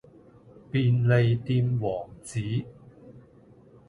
[0.71, 2.65] 便利店王子